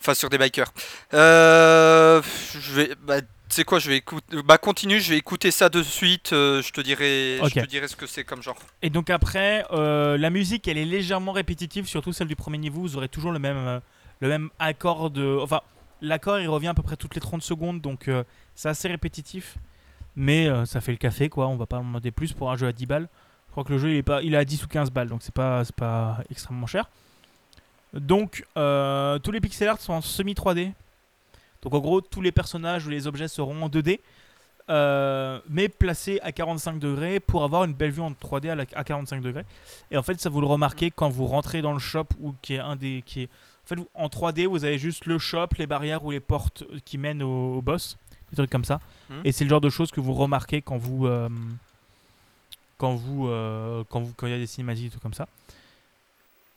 Enfin, 0.00 0.14
sur 0.14 0.30
des 0.30 0.38
bikers. 0.38 0.72
Euh, 1.14 2.22
je 2.58 2.72
vais. 2.72 2.94
Bah, 3.02 3.16
tu 3.50 3.56
sais 3.56 3.64
quoi, 3.64 3.80
je 3.80 3.90
vais 3.90 3.96
écouter. 3.96 4.42
Bah, 4.44 4.58
continue, 4.58 5.00
je 5.00 5.10
vais 5.10 5.18
écouter 5.18 5.50
ça 5.50 5.68
de 5.68 5.82
suite. 5.82 6.32
euh, 6.32 6.62
je 6.62 6.70
te 6.70 6.80
dirai. 6.80 7.40
Je 7.42 7.60
te 7.60 7.66
dirai 7.66 7.88
ce 7.88 7.96
que 7.96 8.06
c'est 8.06 8.22
comme 8.22 8.42
genre. 8.42 8.56
Et 8.80 8.90
donc 8.90 9.10
après, 9.10 9.66
euh, 9.72 10.16
la 10.16 10.30
musique, 10.30 10.68
elle 10.68 10.78
est 10.78 10.84
légèrement 10.84 11.32
répétitive, 11.32 11.86
surtout 11.86 12.12
celle 12.12 12.28
du 12.28 12.36
premier 12.36 12.58
niveau. 12.58 12.82
Vous 12.82 12.96
aurez 12.96 13.08
toujours 13.08 13.32
le 13.32 13.40
même, 13.40 13.56
euh, 13.56 13.80
le 14.20 14.28
même 14.28 14.50
accord 14.60 15.10
de... 15.10 15.36
Enfin, 15.42 15.62
l'accord, 16.00 16.38
il 16.38 16.48
revient 16.48 16.68
à 16.68 16.74
peu 16.74 16.82
près 16.82 16.96
toutes 16.96 17.16
les 17.16 17.20
30 17.20 17.42
secondes, 17.42 17.80
donc 17.80 18.08
c'est 18.54 18.68
assez 18.68 18.86
répétitif. 18.86 19.56
Mais 20.14 20.48
ça 20.64 20.80
fait 20.80 20.92
le 20.92 20.98
café, 20.98 21.28
quoi. 21.28 21.48
On 21.48 21.56
va 21.56 21.66
pas 21.66 21.78
en 21.78 21.84
demander 21.84 22.12
plus 22.12 22.32
pour 22.32 22.52
un 22.52 22.56
jeu 22.56 22.68
à 22.68 22.72
10 22.72 22.86
balles. 22.86 23.08
Je 23.48 23.52
crois 23.52 23.64
que 23.64 23.72
le 23.72 23.78
jeu, 23.78 23.90
il 23.90 23.96
est, 23.96 24.02
pas, 24.04 24.22
il 24.22 24.34
est 24.34 24.36
à 24.36 24.44
10 24.44 24.62
ou 24.62 24.68
15 24.68 24.92
balles, 24.92 25.08
donc 25.08 25.22
c'est 25.22 25.34
pas, 25.34 25.64
c'est 25.64 25.74
pas 25.74 26.18
extrêmement 26.30 26.66
cher. 26.66 26.88
Donc, 27.94 28.44
tous 28.54 29.32
les 29.32 29.40
pixel 29.40 29.66
art 29.66 29.80
sont 29.80 29.94
en 29.94 30.00
semi 30.00 30.34
3D. 30.34 30.72
Donc, 31.62 31.74
en 31.74 31.78
gros, 31.80 32.00
tous 32.00 32.20
les 32.22 32.32
personnages 32.32 32.86
ou 32.86 32.90
les 32.90 33.06
objets 33.06 33.28
seront 33.28 33.62
en 33.62 33.68
2D. 33.68 34.00
euh, 34.68 35.40
mais 35.48 35.68
placés 35.68 36.20
à 36.22 36.30
45 36.30 36.78
degrés 36.78 37.18
pour 37.18 37.42
avoir 37.42 37.64
une 37.64 37.72
belle 37.72 37.90
vue 37.90 38.02
en 38.02 38.12
3D 38.12 38.50
à, 38.50 38.54
la- 38.54 38.64
à 38.74 38.84
45 38.84 39.20
degrés. 39.20 39.44
Et 39.90 39.96
en 39.96 40.02
fait, 40.04 40.20
ça 40.20 40.28
vous 40.30 40.40
le 40.40 40.46
remarquez 40.46 40.92
quand 40.92 41.08
vous 41.08 41.26
rentrez 41.26 41.60
dans 41.60 41.72
le 41.72 41.80
shop 41.80 42.06
ou 42.20 42.34
qui 42.40 42.54
est 42.54 42.60
un 42.60 42.76
des 42.76 43.02
qui 43.04 43.22
est 43.22 43.28
en 43.64 43.66
fait 43.66 43.80
en 43.94 44.06
3D, 44.06 44.46
vous 44.46 44.64
avez 44.64 44.78
juste 44.78 45.06
le 45.06 45.18
shop, 45.18 45.48
les 45.58 45.66
barrières 45.66 46.04
ou 46.04 46.12
les 46.12 46.20
portes 46.20 46.62
qui 46.84 46.98
mènent 46.98 47.20
au, 47.22 47.56
au 47.56 47.62
boss, 47.62 47.96
des 48.30 48.36
trucs 48.36 48.50
comme 48.50 48.64
ça. 48.64 48.80
Mhm. 49.08 49.22
Et 49.24 49.32
c'est 49.32 49.42
le 49.42 49.50
genre 49.50 49.60
de 49.60 49.70
choses 49.70 49.90
que 49.90 50.00
vous 50.00 50.14
remarquez 50.14 50.62
quand 50.62 50.76
vous 50.78 51.06
euh, 51.08 51.28
quand 52.78 52.94
vous 52.94 53.26
euh, 53.28 53.82
quand 53.90 54.00
vous 54.00 54.12
quand 54.16 54.28
il 54.28 54.32
y 54.32 54.36
a 54.36 54.38
des 54.38 54.46
cinématiques 54.46 54.84
des 54.84 54.90
trucs 54.90 55.02
comme 55.02 55.14
ça. 55.14 55.26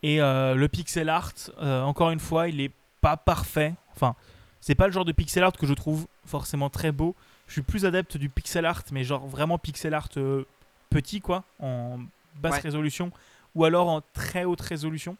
Et 0.04 0.18
le 0.20 0.68
pixel 0.68 1.10
art, 1.10 1.32
encore 1.60 2.12
une 2.12 2.20
fois, 2.20 2.48
il 2.50 2.60
est 2.62 2.72
pas 3.02 3.18
parfait. 3.18 3.74
Enfin, 3.96 4.16
c'est 4.66 4.76
pas 4.76 4.88
le 4.88 4.94
genre 4.94 5.04
de 5.04 5.12
pixel 5.12 5.44
art 5.44 5.52
que 5.52 5.68
je 5.68 5.74
trouve 5.74 6.08
forcément 6.26 6.70
très 6.70 6.94
beau. 6.94 7.18
Je 7.48 7.52
suis 7.52 7.62
plus 7.62 7.86
adepte 7.86 8.16
du 8.16 8.30
pixel 8.30 8.66
art, 8.66 8.82
mais 8.94 9.04
genre 9.04 9.28
vraiment 9.28 9.58
pixel 9.58 9.94
art 9.94 10.08
euh, 10.16 10.46
petit, 10.90 11.20
quoi, 11.20 11.44
en 11.60 12.00
basse 12.36 12.54
Ouais. 12.54 12.60
résolution, 12.62 13.12
ou 13.56 13.66
alors 13.66 13.90
en 13.90 14.00
très 14.14 14.46
haute 14.46 14.62
résolution. 14.62 15.18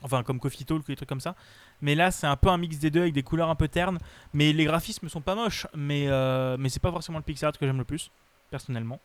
Enfin, 0.00 0.22
comme 0.22 0.40
Coffee 0.40 0.64
Talk 0.64 0.80
ou 0.80 0.86
des 0.86 0.96
trucs 0.96 1.08
comme 1.10 1.20
ça. 1.20 1.34
Mais 1.82 1.94
là, 1.94 2.10
c'est 2.10 2.26
un 2.26 2.36
peu 2.36 2.48
un 2.48 2.56
mix 2.56 2.78
des 2.78 2.90
deux 2.90 3.02
avec 3.02 3.12
des 3.12 3.22
couleurs 3.22 3.50
un 3.50 3.54
peu 3.56 3.68
ternes. 3.68 3.98
Mais 4.32 4.54
les 4.54 4.64
graphismes 4.64 5.10
sont 5.10 5.20
pas 5.20 5.34
moches. 5.34 5.66
Mais, 5.74 6.06
euh, 6.08 6.56
mais 6.58 6.70
c'est 6.70 6.80
pas 6.80 6.90
forcément 6.90 7.18
le 7.18 7.24
pixel 7.24 7.48
art 7.48 7.58
que 7.58 7.66
j'aime 7.66 7.76
le 7.76 7.84
plus, 7.84 8.10
personnellement. 8.50 9.00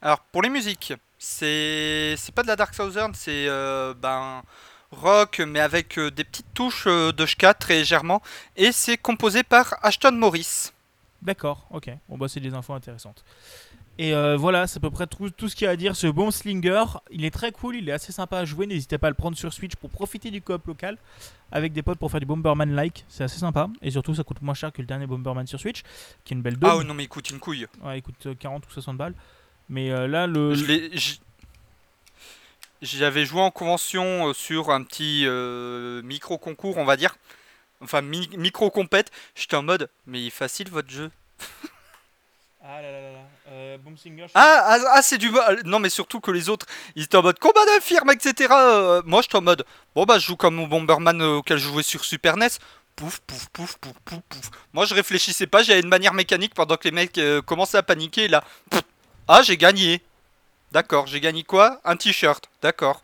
Alors, 0.00 0.20
pour 0.30 0.42
les 0.42 0.48
musiques, 0.48 0.92
c'est 1.18 2.14
c'est 2.16 2.32
pas 2.32 2.42
de 2.44 2.46
la 2.48 2.54
Dark 2.56 2.72
Southern, 2.72 3.12
c'est 3.14 3.48
euh, 3.48 3.94
ben 3.94 4.42
rock, 4.90 5.40
mais 5.46 5.60
avec 5.60 5.98
euh, 5.98 6.10
des 6.10 6.24
petites 6.24 6.52
touches 6.54 6.84
euh, 6.86 7.12
de 7.12 7.26
ska 7.26 7.54
très 7.54 7.74
légèrement. 7.78 8.22
Et 8.56 8.72
c'est 8.72 8.96
composé 8.96 9.42
par 9.42 9.74
Ashton 9.82 10.12
Morris. 10.12 10.70
D'accord, 11.22 11.66
ok. 11.70 11.90
Bon, 12.08 12.16
bah, 12.16 12.28
c'est 12.28 12.40
des 12.40 12.54
infos 12.54 12.72
intéressantes. 12.74 13.24
Et 14.00 14.14
euh, 14.14 14.36
voilà, 14.36 14.68
c'est 14.68 14.76
à 14.76 14.80
peu 14.80 14.90
près 14.90 15.08
tout, 15.08 15.28
tout 15.30 15.48
ce 15.48 15.56
qu'il 15.56 15.64
y 15.64 15.68
a 15.68 15.72
à 15.72 15.76
dire. 15.76 15.96
Ce 15.96 16.06
bon 16.06 16.30
Slinger, 16.30 16.84
il 17.10 17.24
est 17.24 17.32
très 17.32 17.50
cool, 17.50 17.74
il 17.74 17.88
est 17.88 17.92
assez 17.92 18.12
sympa 18.12 18.38
à 18.38 18.44
jouer. 18.44 18.68
N'hésitez 18.68 18.96
pas 18.96 19.08
à 19.08 19.10
le 19.10 19.16
prendre 19.16 19.36
sur 19.36 19.52
Switch 19.52 19.74
pour 19.74 19.90
profiter 19.90 20.30
du 20.30 20.40
coop 20.40 20.64
local 20.68 20.96
avec 21.50 21.72
des 21.72 21.82
potes 21.82 21.98
pour 21.98 22.08
faire 22.08 22.20
du 22.20 22.26
Bomberman-like. 22.26 23.04
C'est 23.08 23.24
assez 23.24 23.40
sympa. 23.40 23.68
Et 23.82 23.90
surtout, 23.90 24.14
ça 24.14 24.22
coûte 24.22 24.40
moins 24.40 24.54
cher 24.54 24.72
que 24.72 24.80
le 24.80 24.86
dernier 24.86 25.08
Bomberman 25.08 25.48
sur 25.48 25.58
Switch, 25.58 25.82
qui 26.24 26.32
est 26.32 26.36
une 26.36 26.42
belle 26.42 26.56
dome. 26.58 26.70
Ah 26.80 26.84
non, 26.84 26.94
mais 26.94 27.04
écoute, 27.04 27.28
une 27.30 27.40
couille. 27.40 27.66
Ouais, 27.82 27.98
il 27.98 28.02
coûte 28.02 28.26
euh, 28.26 28.34
40 28.38 28.64
ou 28.64 28.70
60 28.70 28.96
balles. 28.96 29.14
Mais 29.68 29.90
euh, 29.90 30.06
là, 30.06 30.28
le. 30.28 30.54
Je 30.54 30.64
l'ai- 30.64 30.96
j'- 30.96 31.18
J'y 32.82 33.04
avais 33.04 33.24
joué 33.26 33.40
en 33.40 33.50
convention 33.50 34.28
euh, 34.28 34.32
sur 34.34 34.70
un 34.70 34.82
petit 34.84 35.24
euh, 35.26 36.00
micro-concours, 36.02 36.78
on 36.78 36.84
va 36.84 36.96
dire. 36.96 37.16
enfin 37.82 38.02
mi- 38.02 38.30
micro 38.36 38.70
compète, 38.70 39.10
j'étais 39.34 39.56
en 39.56 39.62
mode, 39.62 39.90
mais 40.06 40.20
il 40.20 40.26
est 40.28 40.30
facile 40.30 40.70
votre 40.70 40.90
jeu. 40.90 41.10
Ah 42.62 42.82
là 42.82 42.92
là 42.92 43.00
là 43.00 43.12
là. 43.12 43.18
Euh, 43.50 43.78
Boomsinger, 43.78 44.26
Ah, 44.34 44.62
ah, 44.66 44.78
ah, 44.94 45.02
c'est 45.02 45.16
du 45.18 45.30
mal. 45.30 45.60
Non, 45.64 45.78
mais 45.78 45.88
surtout 45.90 46.20
que 46.20 46.30
les 46.30 46.48
autres, 46.50 46.66
ils 46.96 47.04
étaient 47.04 47.16
en 47.16 47.22
mode 47.22 47.38
combat 47.38 47.64
d'infirme, 47.66 48.10
etc. 48.10 48.52
Euh, 48.52 49.02
moi, 49.06 49.22
j'étais 49.22 49.36
en 49.36 49.42
mode, 49.42 49.64
bon 49.94 50.04
bah, 50.04 50.18
je 50.18 50.26
joue 50.26 50.36
comme 50.36 50.56
mon 50.56 50.66
Bomberman 50.66 51.20
auquel 51.22 51.58
je 51.58 51.68
jouais 51.68 51.82
sur 51.82 52.04
Super 52.04 52.36
NES. 52.36 52.48
Pouf, 52.94 53.20
pouf, 53.20 53.48
pouf, 53.50 53.76
pouf, 53.78 53.94
pouf, 54.04 54.20
pouf. 54.28 54.50
Moi, 54.72 54.84
je 54.84 54.94
réfléchissais 54.94 55.46
pas, 55.46 55.62
j'avais 55.62 55.80
une 55.80 55.88
manière 55.88 56.14
mécanique 56.14 56.52
pendant 56.54 56.76
que 56.76 56.84
les 56.84 56.90
mecs 56.90 57.18
commençaient 57.46 57.78
à 57.78 57.82
paniquer. 57.82 58.24
et 58.24 58.28
Là, 58.28 58.44
ah, 59.28 59.42
j'ai 59.42 59.56
gagné. 59.56 60.02
D'accord, 60.72 61.06
j'ai 61.06 61.20
gagné 61.20 61.44
quoi? 61.44 61.80
Un 61.84 61.96
t-shirt. 61.96 62.50
D'accord. 62.62 63.00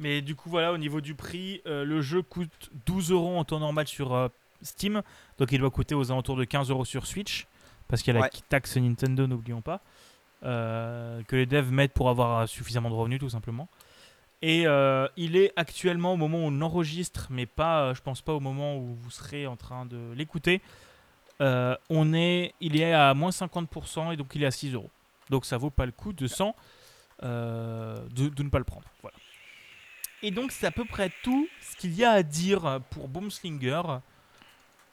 Mais 0.00 0.20
du 0.22 0.34
coup, 0.34 0.50
voilà, 0.50 0.72
au 0.72 0.78
niveau 0.78 1.00
du 1.00 1.14
prix, 1.14 1.62
euh, 1.66 1.84
le 1.84 2.02
jeu 2.02 2.22
coûte 2.22 2.70
12 2.86 3.10
euros 3.12 3.38
en 3.38 3.44
temps 3.44 3.60
normal 3.60 3.86
sur 3.86 4.12
euh, 4.12 4.28
Steam. 4.62 5.02
Donc 5.38 5.52
il 5.52 5.58
doit 5.60 5.70
coûter 5.70 5.94
aux 5.94 6.10
alentours 6.10 6.36
de 6.36 6.44
15 6.44 6.70
euros 6.70 6.84
sur 6.84 7.06
Switch. 7.06 7.46
Parce 7.86 8.02
qu'il 8.02 8.12
y 8.14 8.16
a 8.16 8.20
la 8.20 8.28
taxe 8.48 8.76
Nintendo, 8.76 9.26
n'oublions 9.26 9.60
pas. 9.60 9.80
euh, 10.42 11.22
que 11.28 11.36
les 11.36 11.46
devs 11.46 11.70
mettent 11.70 11.92
pour 11.92 12.10
avoir 12.10 12.48
suffisamment 12.48 12.90
de 12.90 12.94
revenus, 12.94 13.20
tout 13.20 13.30
simplement. 13.30 13.68
Et 14.42 14.64
il 15.16 15.36
est 15.36 15.52
actuellement 15.56 16.12
au 16.12 16.16
moment 16.18 16.38
où 16.38 16.48
on 16.48 16.60
enregistre, 16.60 17.28
mais 17.30 17.46
pas, 17.46 17.94
je 17.94 18.02
pense 18.02 18.20
pas 18.20 18.34
au 18.34 18.40
moment 18.40 18.76
où 18.76 18.94
vous 18.94 19.10
serez 19.10 19.46
en 19.46 19.56
train 19.56 19.86
de 19.86 20.12
l'écouter. 20.14 20.60
on 21.40 22.12
est, 22.14 22.52
il 22.60 22.78
est 22.78 22.92
à 22.92 23.14
moins 23.14 23.30
50% 23.30 24.12
et 24.12 24.16
donc 24.16 24.34
il 24.34 24.42
est 24.42 24.46
à 24.46 24.50
6 24.50 24.74
euros. 24.74 24.90
Donc 25.30 25.44
ça 25.44 25.56
vaut 25.58 25.70
pas 25.70 25.86
le 25.86 25.92
coup 25.92 26.12
de, 26.12 26.26
100, 26.26 26.54
euh, 27.22 28.04
de, 28.10 28.28
de 28.28 28.42
ne 28.42 28.48
pas 28.48 28.58
le 28.58 28.64
prendre. 28.64 28.86
Voilà. 29.02 29.16
Et 30.22 30.30
donc 30.30 30.52
c'est 30.52 30.66
à 30.66 30.70
peu 30.70 30.84
près 30.84 31.10
tout 31.22 31.48
ce 31.60 31.76
qu'il 31.76 31.94
y 31.94 32.04
a 32.04 32.12
à 32.12 32.22
dire 32.22 32.80
pour 32.90 33.08
Boomslinger. 33.08 33.82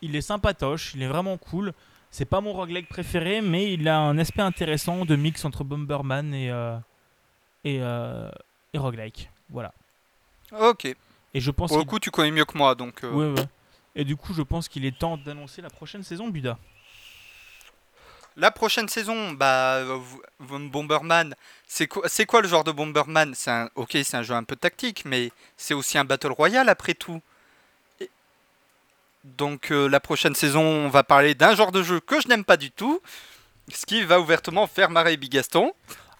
Il 0.01 0.15
est 0.15 0.21
sympatoche, 0.21 0.93
il 0.95 1.01
est 1.03 1.07
vraiment 1.07 1.37
cool. 1.37 1.73
C'est 2.09 2.25
pas 2.25 2.41
mon 2.41 2.51
roguelike 2.53 2.89
préféré, 2.89 3.39
mais 3.41 3.71
il 3.73 3.87
a 3.87 3.97
un 3.99 4.17
aspect 4.17 4.41
intéressant 4.41 5.05
de 5.05 5.15
mix 5.15 5.45
entre 5.45 5.63
Bomberman 5.63 6.33
et, 6.33 6.51
euh, 6.51 6.75
et, 7.63 7.77
euh, 7.81 8.29
et 8.73 8.77
roguelike. 8.77 9.29
Voilà. 9.49 9.73
Ok. 10.59 10.85
Et 11.33 11.39
je 11.39 11.51
pense 11.51 11.69
Pour 11.69 11.77
le 11.77 11.85
coup, 11.85 11.99
tu 11.99 12.11
connais 12.11 12.31
mieux 12.31 12.43
que 12.43 12.57
moi, 12.57 12.75
donc. 12.75 13.03
euh, 13.05 13.11
Ouais, 13.13 13.39
ouais. 13.39 13.47
Et 13.95 14.03
du 14.03 14.17
coup, 14.17 14.33
je 14.33 14.41
pense 14.41 14.67
qu'il 14.67 14.83
est 14.85 14.97
temps 14.97 15.15
d'annoncer 15.17 15.61
la 15.61 15.69
prochaine 15.69 16.03
saison, 16.03 16.27
Buda. 16.27 16.57
La 18.37 18.49
prochaine 18.49 18.87
saison, 18.87 19.31
bah, 19.33 19.81
Bomberman, 20.39 21.35
c'est 21.67 21.87
quoi, 21.87 22.03
c'est 22.07 22.25
quoi 22.25 22.41
le 22.41 22.47
genre 22.47 22.63
de 22.63 22.71
Bomberman? 22.71 23.33
C'est 23.35 23.51
un, 23.51 23.69
ok, 23.75 23.97
c'est 24.03 24.15
un 24.15 24.23
jeu 24.23 24.33
un 24.33 24.43
peu 24.43 24.55
tactique, 24.55 25.03
mais 25.05 25.31
c'est 25.57 25.73
aussi 25.73 25.97
un 25.97 26.05
battle 26.05 26.31
royale 26.31 26.69
après 26.69 26.93
tout. 26.93 27.21
Et- 27.99 28.09
Donc 29.25 29.71
euh, 29.71 29.89
la 29.89 29.99
prochaine 29.99 30.33
saison, 30.35 30.63
on 30.63 30.89
va 30.89 31.03
parler 31.03 31.35
d'un 31.35 31.55
genre 31.55 31.71
de 31.73 31.83
jeu 31.83 31.99
que 31.99 32.21
je 32.21 32.27
n'aime 32.29 32.45
pas 32.45 32.57
du 32.57 32.71
tout, 32.71 33.01
ce 33.71 33.85
qui 33.85 34.01
va 34.03 34.19
ouvertement 34.19 34.65
faire 34.65 34.89
marrer 34.89 35.17
Bigaston. 35.17 35.73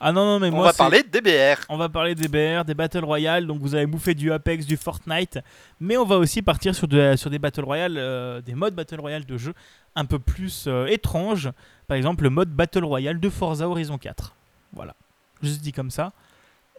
Ah 0.04 0.12
non, 0.12 0.26
non, 0.26 0.40
mais 0.40 0.48
On 0.50 0.56
moi, 0.58 0.66
va 0.66 0.74
parler 0.74 1.04
DBR. 1.04 1.64
On 1.70 1.78
va 1.78 1.88
parler 1.88 2.16
des 2.16 2.28
BR, 2.28 2.66
des 2.66 2.74
Battle 2.74 3.06
Royale, 3.06 3.46
donc 3.46 3.62
vous 3.62 3.76
avez 3.76 3.86
bouffé 3.86 4.16
du 4.16 4.32
Apex, 4.34 4.66
du 4.66 4.76
Fortnite, 4.76 5.38
mais 5.80 5.96
on 5.96 6.06
va 6.06 6.18
aussi 6.18 6.42
partir 6.42 6.74
sur, 6.74 6.88
de- 6.88 7.16
sur 7.16 7.30
des 7.30 7.38
Battle 7.38 7.64
Royale, 7.64 7.98
euh, 8.00 8.42
des 8.42 8.56
modes 8.56 8.74
Battle 8.74 9.00
Royale 9.00 9.26
de 9.26 9.38
jeux 9.38 9.54
un 9.96 10.06
peu 10.06 10.20
plus 10.20 10.66
euh, 10.68 10.86
étranges. 10.88 11.52
Par 11.88 11.98
exemple, 11.98 12.24
le 12.24 12.30
mode 12.30 12.50
Battle 12.50 12.84
Royale 12.86 13.20
de 13.20 13.30
Forza 13.30 13.68
Horizon 13.68 13.98
4. 13.98 14.36
Voilà. 14.74 14.96
Juste 15.42 15.62
dit 15.62 15.74
comme 15.74 15.92
ça. 15.92 16.14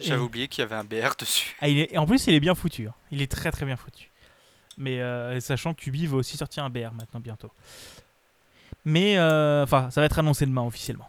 J'avais 0.00 0.21
Et- 0.21 0.25
oublié 0.25 0.49
qu'il 0.49 0.62
y 0.62 0.64
avait 0.64 0.75
un 0.76 0.85
BR 0.85 1.14
dessus. 1.19 1.54
Ah, 1.61 1.69
il 1.69 1.78
est- 1.78 1.92
et 1.92 1.99
en 1.99 2.07
plus, 2.07 2.26
il 2.26 2.35
est 2.35 2.40
bien 2.40 2.54
foutu. 2.54 2.88
hein. 2.88 2.95
Il 3.11 3.21
est 3.23 3.31
très 3.31 3.50
très 3.52 3.66
bien 3.66 3.76
foutu. 3.76 4.11
Mais 4.78 5.00
euh, 5.02 5.38
sachant 5.40 5.75
que 5.75 5.83
Ubi 5.87 6.07
va 6.07 6.16
aussi 6.16 6.37
sortir 6.38 6.64
un 6.64 6.71
BR 6.71 6.92
maintenant 6.95 7.21
bientôt. 7.21 7.50
Mais 8.85 9.19
euh, 9.19 9.62
enfin, 9.64 9.90
ça 9.90 10.00
va 10.00 10.07
être 10.07 10.19
annoncé 10.19 10.47
demain 10.47 10.62
officiellement. 10.62 11.09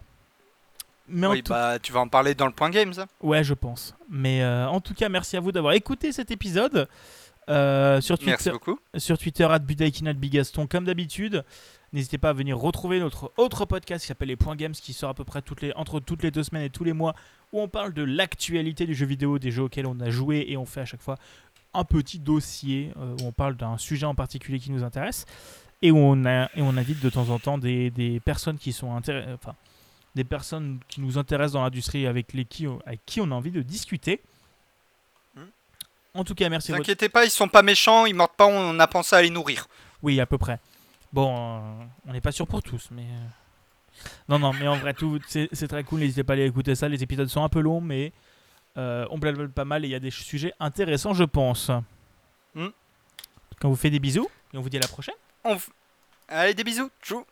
Mais 1.08 1.28
Oui, 1.28 1.44
tout 1.44 1.52
bah 1.52 1.80
tu 1.80 1.92
vas 1.92 2.00
en 2.02 2.08
parler 2.08 2.34
dans 2.36 2.46
le 2.46 2.52
point 2.54 2.70
games. 2.70 2.94
hein. 2.98 3.06
Ouais, 3.22 3.44
je 3.44 3.54
pense. 3.54 3.96
Mais 4.10 4.42
euh, 4.44 4.68
en 4.68 4.80
tout 4.80 4.94
cas, 4.94 5.10
merci 5.10 5.36
à 5.38 5.40
vous 5.40 5.52
d'avoir 5.52 5.74
écouté 5.74 6.12
cet 6.12 6.32
épisode. 6.32 6.88
Euh, 7.50 8.02
sur, 8.02 8.18
Merci 8.26 8.50
Twitter, 8.50 8.52
beaucoup. 8.52 8.80
sur 8.98 9.18
Twitter, 9.18 9.48
Bigaston, 10.16 10.68
comme 10.68 10.86
d'habitude. 10.86 11.44
N'hésitez 11.92 12.18
pas 12.18 12.30
à 12.30 12.34
venir 12.34 12.58
retrouver 12.58 13.00
notre 13.00 13.32
autre 13.38 13.66
podcast 13.66 14.02
qui 14.02 14.08
s'appelle 14.08 14.30
Les 14.30 14.36
Points 14.36 14.56
Games, 14.56 14.74
qui 14.74 14.94
sort 14.94 15.10
à 15.10 15.14
peu 15.14 15.24
près 15.24 15.42
toutes 15.42 15.62
les, 15.62 15.74
entre 15.74 16.00
toutes 16.00 16.24
les 16.24 16.32
deux 16.32 16.44
semaines 16.44 16.64
et 16.64 16.70
tous 16.70 16.84
les 16.84 16.94
mois, 16.94 17.14
où 17.52 17.62
on 17.62 17.68
parle 17.68 17.94
de 17.94 18.04
l'actualité 18.04 18.86
du 18.86 18.96
jeu 18.96 19.06
vidéo, 19.06 19.38
des 19.38 19.52
jeux 19.52 19.64
auxquels 19.64 19.86
on 19.86 20.00
a 20.00 20.10
joué, 20.10 20.46
et 20.48 20.58
on 20.58 20.66
fait 20.66 20.82
à 20.82 20.86
chaque 20.86 21.02
fois 21.02 21.18
un 21.74 21.84
petit 21.84 22.20
dossier 22.20 22.92
euh, 22.98 23.16
où 23.22 23.28
on 23.28 23.32
parle 23.32 23.56
d'un 23.56 23.78
sujet 23.78 24.06
en 24.06 24.16
particulier 24.16 24.60
qui 24.60 24.72
nous 24.72 24.84
intéresse, 24.84 25.26
et 25.82 25.92
où 25.92 25.98
on, 25.98 26.26
a, 26.26 26.46
et 26.56 26.62
on 26.62 26.78
invite 26.78 27.02
de 27.02 27.10
temps 27.10 27.30
en 27.30 27.40
temps 27.40 27.58
des, 27.58 27.92
des 27.92 28.20
personnes 28.20 28.58
qui 28.58 28.72
sont. 28.72 28.90
Enfin, 28.90 29.56
des 30.16 30.24
personnes 30.24 30.80
qui 30.88 31.02
nous 31.02 31.18
intéressent 31.18 31.54
dans 31.54 31.64
l'industrie 31.64 32.06
avec, 32.08 32.34
les 32.34 32.46
qui, 32.46 32.68
avec 32.86 33.02
qui 33.06 33.22
on 33.22 33.32
a 33.32 33.36
envie 33.36 33.52
de 33.52 33.62
discuter. 33.62 34.22
En 36.16 36.24
tout 36.24 36.36
cas, 36.36 36.48
merci. 36.50 36.72
Ne 36.72 36.78
vous 36.78 36.82
inquiétez 36.82 37.10
pas, 37.10 37.26
ils 37.26 37.32
sont 37.32 37.48
pas 37.48 37.62
méchants, 37.64 38.06
ils 38.06 38.14
mordent 38.14 38.36
pas, 38.38 38.46
on 38.46 38.78
a 38.80 38.88
pensé 38.88 39.16
à 39.16 39.22
les 39.22 39.30
nourrir. 39.30 39.68
Oui, 40.04 40.20
à 40.20 40.26
peu 40.26 40.38
près. 40.38 40.60
Bon, 41.12 41.36
euh, 41.58 41.86
on 42.08 42.14
n'est 42.14 42.22
pas 42.22 42.32
sûr 42.32 42.48
pour 42.48 42.62
tous, 42.62 42.90
mais. 42.92 43.04
euh, 43.04 44.08
Non, 44.30 44.38
non, 44.40 44.52
mais 44.54 44.68
en 44.68 44.78
vrai, 44.78 44.94
tout, 44.94 45.20
c'est 45.28 45.50
c'est 45.52 45.68
très 45.68 45.84
cool. 45.84 46.00
N'hésitez 46.02 46.24
pas 46.24 46.34
à 46.34 46.36
aller 46.36 46.46
écouter 46.46 46.76
ça. 46.76 46.88
Les 46.90 47.02
épisodes 47.04 47.28
sont 47.28 47.44
un 47.44 47.50
peu 47.50 47.62
longs, 47.62 47.82
mais 47.82 48.12
euh, 48.78 49.06
on 49.10 49.18
blabla 49.18 49.48
pas 49.48 49.66
mal 49.66 49.86
et 49.86 49.88
il 49.88 49.92
y 49.92 49.96
a 49.96 50.00
des 50.00 50.12
sujets 50.12 50.54
intéressants, 50.60 51.14
je 51.14 51.24
pense. 51.24 51.72
Hmm. 52.56 52.68
On 53.64 53.70
vous 53.70 53.76
fait 53.76 53.90
des 53.90 54.00
bisous 54.00 54.28
et 54.54 54.58
on 54.58 54.62
vous 54.62 54.70
dit 54.70 54.78
à 54.78 54.82
la 54.82 54.88
prochaine. 54.88 55.16
On 55.44 55.56
f- 55.56 55.70
Allez, 56.28 56.54
des 56.54 56.64
bisous. 56.64 56.90
Tchou. 57.02 57.26